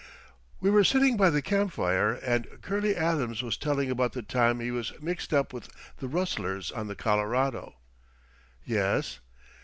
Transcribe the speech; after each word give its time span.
"We 0.59 0.71
were 0.71 0.83
sitting 0.83 1.15
by 1.15 1.29
the 1.29 1.43
camp 1.43 1.73
fire, 1.73 2.13
and 2.13 2.47
Curley 2.63 2.95
Adams 2.95 3.43
was 3.43 3.55
telling 3.55 3.91
about 3.91 4.13
the 4.13 4.23
time 4.23 4.59
he 4.59 4.71
was 4.71 4.99
mixed 4.99 5.31
up 5.31 5.53
with 5.53 5.69
the 5.97 6.07
rustlers 6.07 6.71
on 6.71 6.87
the 6.87 6.95
Colorado." 6.95 7.75
"Yes." 8.65 9.19